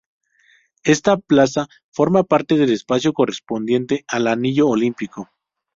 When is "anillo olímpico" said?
4.25-5.29